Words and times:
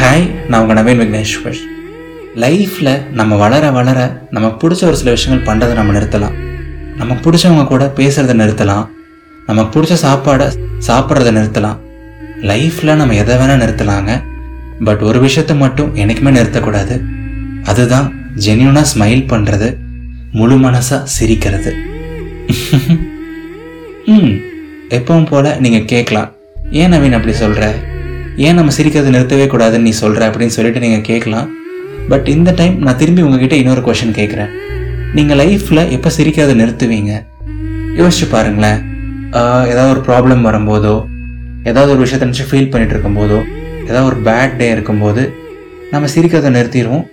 Hi 0.00 0.48
நான் 0.48 0.66
உங்கள் 0.66 0.84
நவீன் 0.84 1.00
விக்னேஸ்வர். 1.00 1.56
லைஃப்பில் 2.36 3.10
நம்ம 3.10 3.36
வளர 3.36 3.70
வளர 3.70 4.26
நமக்கு 4.30 4.68
பிடிச்ச 4.68 4.84
ஒரு 4.84 4.96
சில 4.96 5.10
விஷயங்கள் 5.10 5.46
பண்ணுறதை 5.48 5.74
நம்ம 5.74 5.92
நிறுத்தலாம். 5.92 6.34
நமக்கு 6.96 7.30
பிடிச்சவங்க 7.30 7.66
கூட 7.66 7.92
பேசுகிறத 7.96 8.36
நிறுத்தலாம். 8.42 8.88
நமக்கு 9.46 9.82
பிடிச்ச 9.82 9.96
சாப்பாடை 10.02 10.46
சாப்பிட்றத 10.86 11.32
நிறுத்தலாம். 11.38 11.78
லைஃப்பில் 12.40 12.94
நம்ம 12.94 13.14
எதை 13.14 13.36
வேணால் 13.36 13.62
நிறுத்தலாங்க. 13.64 14.22
பட் 14.84 15.00
ஒரு 15.00 15.20
விஷயத்தை 15.20 15.56
மட்டும் 15.56 15.94
என்றைக்குமே 15.94 16.40
நிறுத்தக்கூடாது. 16.40 17.02
அதுதான் 17.62 18.12
ஜென்யூனாக 18.46 18.92
ஸ்மைல் 18.94 19.28
பண்ணுறது 19.28 19.76
முழு 20.32 20.58
மனசாக 20.58 21.02
சிரிக்கிறது. 21.02 21.76
ம் 24.06 24.36
எப்பவும் 24.88 25.26
போல் 25.26 25.60
நீங்கள் 25.60 25.84
கேட்கலாம். 25.84 26.32
ஏன் 26.70 26.92
நவீன் 26.92 27.18
அப்படி 27.18 27.32
சொல்கிற 27.32 27.90
ஏன் 28.46 28.58
நம்ம 28.58 28.72
சிரிக்கிறத 28.76 29.10
நிறுத்தவே 29.16 29.46
கூடாதுன்னு 29.52 29.88
நீ 29.88 29.92
சொல்கிற 30.02 30.28
அப்படின்னு 30.30 30.54
சொல்லிட்டு 30.56 30.82
நீங்கள் 30.84 31.06
கேட்கலாம். 31.10 31.48
பட் 32.10 32.28
இந்த 32.34 32.50
டைம் 32.60 32.76
நான் 32.86 32.98
திரும்பி 33.02 33.24
உங்ககிட்ட 33.26 33.56
இன்னொரு 33.62 33.82
கொஷின் 33.88 34.16
கேட்குறேன். 34.18 34.50
நீங்கள் 35.16 35.38
லைஃப்பில் 35.40 35.82
எப்போ 35.96 36.10
சிரிக்கிறத 36.16 36.54
நிறுத்துவீங்க? 36.60 37.12
யோசிச்சு 38.00 38.26
பாருங்களேன். 38.34 38.78
ஏதாவது 39.72 39.90
ஒரு 39.94 40.02
ப்ராப்ளம் 40.08 40.46
வரும்போதோ 40.48 40.94
ஏதாவது 41.70 41.90
ஒரு 41.94 42.00
விஷயத்தை 42.04 42.26
நினச்சி 42.28 42.46
ஃபீல் 42.50 42.70
பண்ணிட்டு 42.72 42.94
இருக்கும்போதோ 42.94 43.40
ஏதாவது 43.88 44.06
ஒரு 44.10 44.18
பேட் 44.28 44.56
டே 44.60 44.68
இருக்கும்போது 44.76 45.22
நம்ம 45.92 46.08
சிரிக்கிறத 46.14 46.50
நிறுத்திடுவோம். 46.56 47.04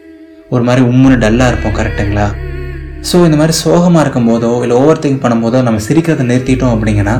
ஒரு 0.53 0.63
மாதிரி 0.67 0.81
உம்முன்னு 0.89 1.17
டல்லாக 1.23 1.51
இருப்போம் 1.51 1.75
கரெக்டுங்களா 1.79 2.27
ஸோ 3.09 3.17
இந்த 3.25 3.37
மாதிரி 3.39 3.53
சோகமாக 3.63 4.03
இருக்கும்போதோ 4.05 4.51
இல்லை 4.63 4.77
ஓவர் 4.81 5.01
திங்க் 5.03 5.21
பண்ணும்போதோ 5.25 5.59
நம்ம 5.67 5.81
சிரிக்கிறத 5.87 6.23
நிறுத்திட்டோம் 6.31 6.73
அப்படிங்கன்னா 6.75 7.15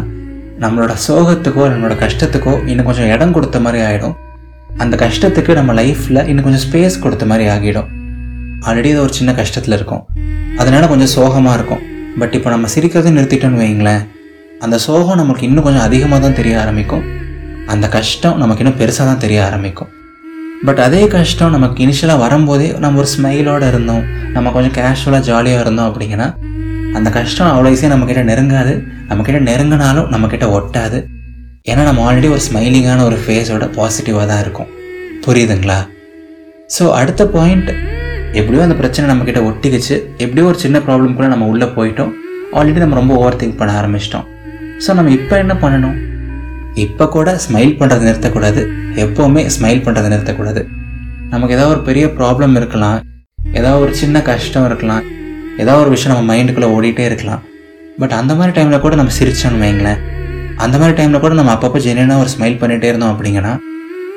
நம்மளோட 0.64 0.94
சோகத்துக்கோ 1.08 1.64
நம்மளோட 1.72 1.96
கஷ்டத்துக்கோ 2.04 2.54
இன்னும் 2.72 2.88
கொஞ்சம் 2.88 3.10
இடம் 3.14 3.36
கொடுத்த 3.36 3.60
மாதிரி 3.66 3.80
ஆகிடும் 3.88 4.16
அந்த 4.84 4.96
கஷ்டத்துக்கு 5.04 5.52
நம்ம 5.60 5.72
லைஃப்பில் 5.82 6.22
இன்னும் 6.30 6.46
கொஞ்சம் 6.48 6.64
ஸ்பேஸ் 6.66 6.98
கொடுத்த 7.04 7.26
மாதிரி 7.26 7.46
ஆகிடும். 7.54 7.88
ஆல்ரெடி 8.68 8.90
அது 8.94 9.02
ஒரு 9.06 9.14
சின்ன 9.20 9.32
கஷ்டத்தில் 9.40 9.76
இருக்கும். 9.78 10.04
அதனால 10.62 10.88
கொஞ்சம் 10.92 11.12
சோகமாக 11.16 11.56
இருக்கும். 11.58 11.84
பட் 12.20 12.34
இப்போ 12.38 12.50
நம்ம 12.50 12.68
சிரிக்கிறதை 12.76 13.12
நிறுத்திட்டோன்னு 13.18 13.62
வைங்களேன் 13.64 14.04
அந்த 14.66 14.78
சோகம் 14.88 15.20
நமக்கு 15.22 15.44
இன்னும் 15.48 15.66
கொஞ்சம் 15.68 15.86
அதிகமாக 15.88 16.20
தான் 16.26 16.38
தெரிய 16.40 16.56
ஆரம்பிக்கும். 16.64 17.04
அந்த 17.74 17.86
கஷ்டம் 17.96 18.38
நமக்கு 18.44 18.64
இன்னும் 18.64 18.80
பெருசாக 18.82 19.08
தான் 19.12 19.24
தெரிய 19.26 19.40
ஆரம்பிக்கும். 19.48 19.92
பட் 20.68 20.82
அதே 20.86 21.02
கஷ்டம் 21.16 21.54
நமக்கு 21.56 21.84
இனிஷியலாக 21.86 22.24
வரும்போதே 22.26 22.68
நம்ம 22.86 23.00
ஒரு 23.04 23.10
ஸ்மைலோடு 23.16 23.68
இருந்தோம். 23.74 24.04
நம்ம 24.36 24.52
கொஞ்சம் 24.56 24.76
கேஷுவலாக 24.80 25.24
ஜாலியாக 25.30 25.64
இருந்தோம் 25.66 25.90
அப்படிங்கன்னா 25.90 26.28
அந்த 27.00 27.10
கஷ்டம் 27.20 27.52
அவ்வளோ 27.54 27.72
ஈஸியாக 27.76 27.94
நம்மக்கிட்ட 27.94 28.24
நெருங்காது. 28.32 28.74
நம்மக்கிட்ட 29.10 29.40
நெருங்கினாலும் 29.50 30.10
நம்மக்கிட்ட 30.14 30.48
ஒட்டாது. 30.58 31.00
ஏன்னா 31.70 31.82
நம்ம 31.90 32.04
ஆல்ரெடி 32.08 32.28
ஒரு 32.36 32.44
ஸ்மைலிங்கான 32.48 33.04
ஒரு 33.10 33.18
ஃபேஸோட 33.24 33.66
பாசிட்டிவாக 33.78 34.26
தான் 34.32 34.42
இருக்கும். 34.46 34.70
புரியுதுங்களா? 35.26 35.80
ஸோ 36.76 36.84
அடுத்த 37.00 37.22
பாயிண்ட் 37.36 37.70
எப்படியோ 38.40 38.62
அந்த 38.66 38.76
பிரச்சனை 38.82 39.06
நம்மக்கிட்ட 39.12 39.42
ஒட்டிக்கிச்சு. 39.50 39.96
எப்படியோ 40.24 40.46
ஒரு 40.52 40.58
சின்ன 40.64 40.78
ப்ராப்ளம் 40.88 41.16
கூட 41.20 41.28
நம்ம 41.34 41.46
உள்ளே 41.54 41.68
போயிட்டோம். 41.78 42.12
ஆல்ரெடி 42.58 42.82
நம்ம 42.84 42.98
ரொம்ப 43.00 43.14
ஓவர் 43.22 43.40
திங்க் 43.42 43.60
பண்ண 43.60 43.72
ஆரம்பிச்சிட்டோம். 43.80 44.26
ஸோ 44.84 44.90
நம்ம 45.00 45.12
இப்போ 45.20 45.36
என்ன 45.44 45.54
பண்ணணும்? 45.64 45.98
இப்போ 46.86 47.06
கூட 47.16 47.30
ஸ்மைல் 47.46 47.78
பண்ணுறதை 47.80 48.04
நிறுத்தக்கூடாது. 48.10 48.62
எப்போவுமே 49.06 49.44
ஸ்மைல் 49.56 49.84
பண்ணுறதை 49.86 50.10
நிறுத்தக்கூடாது. 50.14 50.64
நமக்கு 51.34 51.56
ஏதாவது 51.58 51.74
ஒரு 51.76 51.84
பெரிய 51.90 52.06
ப்ராப்ளம் 52.20 52.56
இருக்கலாம். 52.62 53.00
ஏதாவது 53.60 53.82
ஒரு 53.86 53.94
சின்ன 54.02 54.22
கஷ்டம் 54.30 54.68
இருக்கலாம். 54.70 55.04
ஏதாவது 55.62 55.82
ஒரு 55.84 55.92
விஷயம் 55.96 56.14
நம்ம 56.14 56.28
மைண்டுக்குள்ளே 56.32 56.70
ஓடிட்டே 56.76 57.06
இருக்கலாம். 57.10 57.42
பட் 58.02 58.16
அந்த 58.20 58.34
மாதிரி 58.40 58.54
டைமில் 58.58 58.84
கூட 58.86 58.96
நம்ம 59.00 59.14
சிரிச்சோன்னு 59.20 59.64
வைங்களேன். 59.64 60.00
அந்த 60.64 60.76
மாதிரி 60.82 60.96
டைமில் 60.98 61.24
கூட 61.24 61.34
நம்ம 61.40 61.54
அப்பப்போ 61.56 61.80
ஜென்யூனாக 61.86 62.24
ஒரு 62.24 62.30
ஸ்மைல் 62.36 62.60
பண்ணிகிட்டே 62.62 62.90
இருந்தோம் 62.92 63.14
அப்படிங்கன்னா 63.14 63.54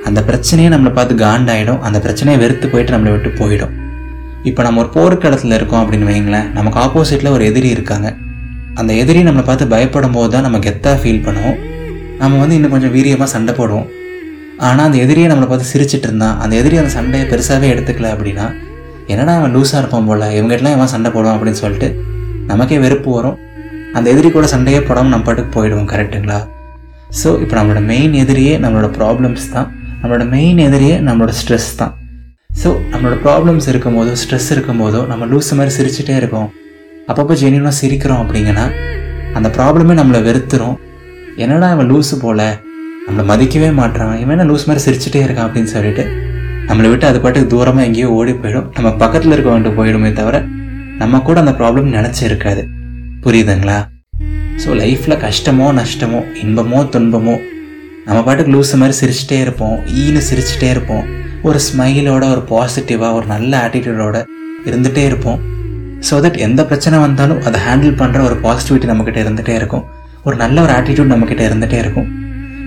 அந்த 0.08 0.20
பிரச்சனையே 0.28 0.68
நம்மளை 0.74 0.92
பார்த்து 0.98 1.14
காண்டாயிடும். 1.24 1.80
அந்த 1.88 1.98
பிரச்சனையை 2.04 2.38
வெறுத்து 2.42 2.66
போயிட்டு 2.72 2.94
நம்மளை 2.94 3.12
விட்டு 3.14 3.30
போயிடும். 3.40 3.74
இப்போ 4.50 4.60
நம்ம 4.66 4.80
ஒரு 4.82 4.90
போர்க்களத்தில் 4.96 5.56
இருக்கோம் 5.58 5.82
அப்படின்னு 5.82 6.08
வைங்களேன் 6.10 6.46
நமக்கு 6.58 6.78
ஆப்போசிட்டில் 6.84 7.34
ஒரு 7.36 7.44
எதிரி 7.50 7.68
இருக்காங்க. 7.76 8.08
அந்த 8.80 8.92
எதிரி 9.02 9.20
நம்மளை 9.28 9.44
பார்த்து 9.48 9.72
பயப்படும் 9.74 10.16
போது 10.16 10.30
தான் 10.34 10.44
நம்ம 10.46 10.58
கெத்தாக 10.66 10.96
ஃபீல் 11.02 11.24
பண்ணுவோம். 11.26 11.58
நம்ம 12.22 12.38
வந்து 12.42 12.56
இன்னும் 12.58 12.74
கொஞ்சம் 12.74 12.94
வீரியமாக 12.96 13.30
சண்டை 13.34 13.52
போடுவோம். 13.58 13.88
ஆனால் 14.68 14.86
அந்த 14.88 14.98
எதிரியை 15.04 15.28
நம்மளை 15.30 15.48
பார்த்து 15.50 15.72
சிரிச்சிட்டு 15.72 16.08
இருந்தான். 16.08 16.36
அந்த 16.42 16.54
எதிரி 16.60 16.76
அந்த 16.82 16.92
சண்டையை 16.98 17.26
பெருசாகவே 17.32 17.70
எடுத்துக்கல 17.74 18.10
அப்படின்னா 18.14 18.46
என்னடா 19.12 19.32
அவன் 19.40 19.54
லூஸாக 19.56 19.80
இருப்பான் 19.82 20.08
போல்? 20.08 20.24
இவங்ககிட்டலாம் 20.38 20.76
இவன் 20.76 20.92
சண்டை 20.94 21.10
போடுவான் 21.14 21.36
அப்படின்னு 21.36 21.60
சொல்லிட்டு 21.62 21.88
நமக்கே 22.50 22.78
வெறுப்பு 22.84 23.10
வரும். 23.18 23.38
அந்த 23.96 24.06
எதிரி 24.12 24.28
கூட 24.30 24.46
சண்டையே 24.52 24.80
போடாமல் 24.88 25.12
நம்ம 25.14 25.26
பாட்டுக்கு 25.28 25.52
போயிடுவோம் 25.56 25.88
கரெக்டுங்களா 25.92 26.40
ஸோ 27.20 27.28
இப்போ 27.42 27.54
நம்மளோட 27.58 27.80
மெயின் 27.90 28.12
எதிரியே 28.20 28.52
நம்மளோட 28.64 28.88
ப்ராப்ளம்ஸ் 28.98 29.46
தான். 29.54 29.68
நம்மளோட 30.02 30.24
மெயின் 30.34 30.60
எதிரியே 30.68 30.94
நம்மளோட 31.08 31.32
ஸ்ட்ரெஸ் 31.40 31.70
தான். 31.80 31.92
ஸோ 32.62 32.68
நம்மளோட 32.92 33.16
ப்ராப்ளம்ஸ் 33.26 33.66
இருக்கும்போதோ 33.72 34.12
ஸ்ட்ரெஸ் 34.22 34.48
இருக்கும்போதோ 34.54 35.00
நம்ம 35.10 35.26
லூஸ் 35.32 35.50
மாதிரி 35.58 35.74
சிரிச்சுட்டே 35.78 36.16
இருக்கோம். 36.20 36.48
அப்பப்போ 37.08 37.34
ஜெனியூனாக 37.42 37.74
சிரிக்கிறோம் 37.80 38.22
அப்படிங்கன்னா 38.24 38.66
அந்த 39.38 39.48
ப்ராப்ளமே 39.56 39.94
நம்மளை 40.00 40.20
வெறுத்துரும். 40.28 40.76
என்னடா 41.36 41.68
அவன் 41.74 41.88
லூஸு 41.92 42.16
போல்? 42.24 42.46
நம்மளை 43.06 43.24
மதிக்கவே 43.30 43.70
மாட்றான். 43.78 44.14
இவன் 44.22 44.34
என்ன 44.36 44.44
லூஸ் 44.50 44.66
மாதிரி 44.68 44.84
சிரிச்சுட்டே 44.86 45.22
இருக்கான் 45.26 45.46
அப்படின்னு 45.48 45.70
சொல்லிட்டு 45.76 46.04
நம்மளை 46.68 46.88
விட்டு 46.90 47.06
அது 47.10 47.18
பாட்டுக்கு 47.22 47.52
தூரமாக 47.54 47.86
எங்கேயோ 47.88 48.08
ஓடி 48.18 48.32
போயிடும். 48.42 48.68
நம்ம 48.76 48.88
பக்கத்தில் 49.02 49.34
இருக்கவன்ட்டு 49.36 49.72
போயிடுமே 49.78 50.10
தவிர 50.20 50.36
நம்ம 51.00 51.20
கூட 51.28 51.38
அந்த 51.42 51.52
ப்ராப்ளம் 51.60 51.94
நினச்சி 51.96 52.22
இருக்காது. 52.28 52.62
புரியுதுங்களா? 53.24 53.78
ஸோ 54.62 54.68
லைஃப்பில் 54.82 55.16
கஷ்டமோ 55.24 55.66
நஷ்டமோ 55.80 56.20
இன்பமோ 56.42 56.80
துன்பமோ 56.94 57.34
நம்ம 58.06 58.18
பாட்டுக்கு 58.26 58.52
லூஸ் 58.54 58.72
மாதிரி 58.82 58.94
சிரிச்சிட்டே 59.00 59.38
இருப்போம். 59.44 59.76
ஈனு 60.02 60.20
சிரிச்சிட்டே 60.28 60.68
இருப்போம். 60.74 61.04
ஒரு 61.48 61.58
ஸ்மைலோட 61.66 62.24
ஒரு 62.34 62.42
பாசிட்டிவாக 62.52 63.16
ஒரு 63.18 63.26
நல்ல 63.34 63.52
ஆட்டிடியூடோட 63.64 64.16
இருந்துகிட்டே 64.68 65.04
இருப்போம். 65.10 65.40
ஸோ 66.08 66.14
தட் 66.24 66.38
எந்த 66.46 66.60
பிரச்சனை 66.70 66.96
வந்தாலும் 66.98 67.42
அதை 67.48 67.58
ஹேண்டில் 67.66 67.98
பண்ணுற 68.00 68.20
ஒரு 68.28 68.38
பாசிட்டிவிட்டி 68.46 68.90
நம்மக்கிட்ட 68.90 69.20
இருந்துகிட்டே 69.24 69.54
இருக்கும். 69.60 69.84
ஒரு 70.26 70.36
நல்ல 70.36 70.56
ஒரு 70.62 70.72
ஆட்டிடியூட் 70.78 71.12
நம்மக்கிட்ட 71.12 71.42
இருந்துகிட்டே 71.48 71.78
இருக்கும். 71.84 72.08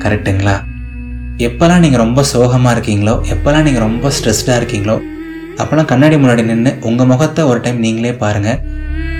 கரெக்டுங்களா 0.04 0.56
எப்போல்லாம் 1.44 1.82
நீங்கள் 1.84 2.02
ரொம்ப 2.04 2.22
சோகமாக 2.32 2.74
இருக்கீங்களோ 2.76 3.14
எப்போல்லாம் 3.34 3.66
நீங்கள் 3.68 3.84
ரொம்ப 3.86 4.12
ஸ்ட்ரெஸ்டாக 4.18 4.60
இருக்கீங்களோ 4.60 4.96
அப்போல்லாம் 5.62 5.90
கண்ணாடி 5.90 6.16
முன்னாடி 6.22 6.44
நின்று 6.50 6.72
உங்கள் 6.90 7.10
முகத்தை 7.12 7.42
ஒரு 7.52 7.60
டைம் 7.66 7.80
நீங்களே 7.86 8.14
பாருங்கள் 8.22 8.60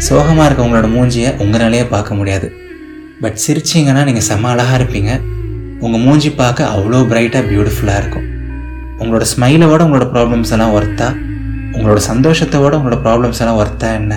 சோகமாக 0.08 0.46
இருக்க 0.48 0.66
உங்களோட 0.66 0.88
மூஞ்சியை 0.94 1.30
உங்களாலேயே 1.44 1.86
பார்க்க 1.94 2.18
முடியாது. 2.20 2.48
பட் 3.24 3.38
சிரிச்சிங்கன்னா 3.44 4.02
நீங்கள் 4.10 4.28
செம்ம 4.30 4.50
அழகாக 4.54 4.80
இருப்பீங்க. 4.80 5.12
உங்கள் 5.86 6.04
மூஞ்சி 6.06 6.30
பார்க்க 6.42 6.72
அவ்வளோ 6.76 7.00
பிரைட்டாக 7.12 7.44
பியூட்டிஃபுல்லாக 7.50 8.02
இருக்கும். 8.02 8.26
உங்களோட 9.02 9.26
ஸ்மைலோட 9.34 9.80
உங்களோட 9.88 10.08
ப்ராப்ளம்ஸ் 10.16 10.54
எல்லாம் 10.56 10.74
ஒர்த்தா 10.80 11.08
உங்களோட 11.76 12.02
சந்தோஷத்தோட 12.10 12.74
உங்களோட 12.80 13.00
ப்ராப்ளம்ஸ் 13.06 13.42
எல்லாம் 13.44 13.60
ஒர்த்தா 13.62 13.88
என்ன? 14.02 14.14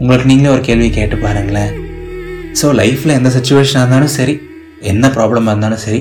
உங்களுக்கு 0.00 0.30
நீங்களே 0.30 0.52
ஒரு 0.54 0.64
கேள்வி 0.68 0.90
கேட்டு 0.98 1.18
பாருங்களேன். 1.26 1.70
ஸோ 2.60 2.68
லைஃப்பில் 2.80 3.18
எந்த 3.18 3.30
சுச்சுவேஷனாக 3.36 3.84
இருந்தாலும் 3.84 4.14
சரி 4.18 4.34
என்ன 4.92 5.08
ப்ராப்ளமாக 5.16 5.52
இருந்தாலும் 5.54 5.84
சரி 5.86 6.00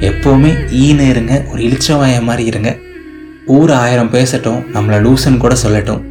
எப்போவுமே 0.00 0.50
ஈன 0.84 1.00
இருங்க 1.12 1.34
ஒரு 1.52 1.60
இளிச்சவாய 1.62 2.22
மாதிரி 2.22 2.44
இருங்க. 2.44 2.70
ஊர் 3.56 3.70
ஆயிரம் 3.70 4.10
பேசட்டும் 4.14 4.60
நம்மளை 4.74 4.98
லூசுன்னு 5.04 5.42
கூட 5.44 5.54
சொல்லட்டும். 5.62 6.02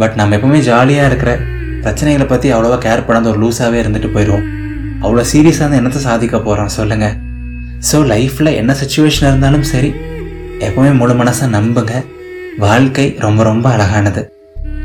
பட் 0.00 0.14
நம்ம 0.14 0.36
எப்போவுமே 0.36 0.60
ஜாலியாக 0.68 1.08
இருக்கிற 1.10 1.32
பிரச்சனைகளை 1.82 2.26
பற்றி 2.28 2.48
அவ்வளோவா 2.52 2.78
கேர் 2.84 3.04
பண்ணாத 3.06 3.28
ஒரு 3.32 3.40
லூஸாகவே 3.44 3.78
இருந்துட்டு 3.82 4.08
போயிடுவோம் 4.14 4.46
அவ்வளோ 5.02 5.24
சீரியஸாக 5.32 5.62
இருந்தால் 5.62 5.80
என்னத்தை 5.80 6.00
சாதிக்க 6.06 6.36
போகிறோம் 6.46 6.72
சொல்லுங்கள் 6.76 7.16
ஸோ 7.88 7.96
லைஃப்பில் 8.12 8.56
என்ன 8.60 8.72
சுச்சுவேஷன் 8.80 9.28
இருந்தாலும் 9.28 9.66
சரி 9.72 9.90
எப்போவுமே 10.66 10.92
முழு 11.00 11.14
மனசாக 11.14 11.48
நம்புங்க. 11.56 11.92
வாழ்க்கை 12.58 13.06
ரொம்ப 13.24 13.40
ரொம்ப 13.42 13.66
அழகானது. 13.74 14.22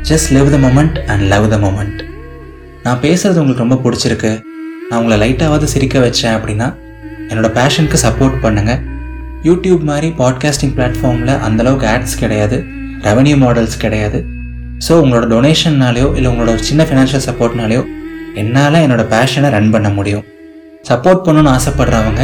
Just 0.08 0.28
live 0.34 0.50
the 0.54 0.58
moment 0.66 0.98
and 1.12 1.24
love 1.32 1.46
the 1.54 1.56
moment 1.56 2.00
நான் 2.84 3.00
பேசுகிறது 3.04 3.40
உங்களுக்கு 3.42 3.64
ரொம்ப 3.66 3.78
பிடிச்சிருக்கு. 3.84 4.32
நான் 4.88 4.98
உங்களை 5.00 5.16
லைட்டாவது 5.22 5.66
சிரிக்க 5.74 5.98
வச்சேன் 5.98 6.36
அப்படின்னா 6.38 6.68
என்னோட 7.28 7.48
பேஷனுக்கு 7.58 7.98
சப்போர்ட் 8.06 8.36
பண்ணுங்கள் 8.42 8.80
யூடியூப் 9.42 9.82
மாதிரி 9.82 10.08
பாட்காஸ்டிங் 10.18 10.74
பிளாட்ஃபார்மில் 10.76 11.32
அந்தளவுக்கு 11.46 11.86
ஆட்ஸ் 11.94 12.20
கிடையாது 12.20 12.64
ரெவன்யூ 13.02 13.36
மாடல்ஸ் 13.44 13.76
கிடையாது. 13.76 14.24
ஸோ 14.88 14.92
உங்களோட 15.02 15.26
டொனேஷன்னாலேயோ 15.32 16.14
இல்லை 16.16 16.30
உங்களோட 16.32 16.48
ஒரு 16.48 16.62
சின்ன 16.62 16.84
ஃபினான்ஷியல் 16.84 17.24
சப்போர்ட்னாலேயோ 17.28 17.82
என்னால் 18.34 18.74
என்னோட 18.74 19.02
பேஷனை 19.14 19.50
ரன் 19.50 19.70
பண்ண 19.70 19.88
முடியும். 19.88 20.24
சப்போர்ட் 20.88 21.24
பண்ணணும்னு 21.26 21.52
ஆசைப்படுறவங்க 21.56 22.22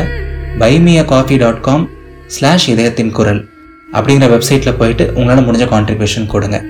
buy me a 0.58 1.04
coffee 1.04 1.36
dot 1.36 1.60
com 1.60 1.88
slash 2.26 2.69
இதயத்தின் 2.69 3.10
குரல் 3.10 3.48
அப்படிங்கிற 3.92 4.26
வெப்சைட்டில் 4.34 4.76
போயிட்டு 4.76 5.12
உங்களால் 5.14 5.46
முடிஞ்ச 5.46 5.66
கான்ட்ரிபியூஷன் 5.75 6.26
கொடுங்க. 6.26 6.64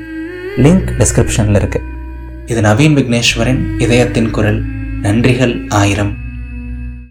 லிங்க் 0.56 0.90
டிஸ்கிரிப்ஷனில் 1.00 1.58
இருக்குது 1.62 1.88
இது 2.46 2.60
நவீன் 2.60 2.96
விக்னேஸ்வரின் 2.98 3.62
இதயத்தின் 3.78 4.30
குரல். 4.30 4.64
நன்றிகள் 5.02 5.68
ஆயிரம். 5.68 6.19